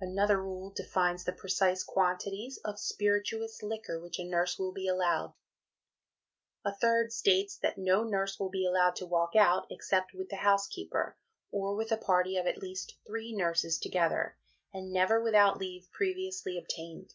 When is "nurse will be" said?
4.24-4.88, 8.02-8.66